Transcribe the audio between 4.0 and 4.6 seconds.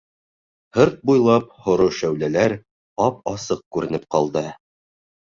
ҡалды.